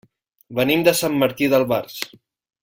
[0.59, 2.01] Venim de Sant Martí d'Albars.